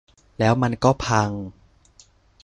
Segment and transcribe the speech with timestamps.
[0.39, 1.29] แล้วมันก็พัง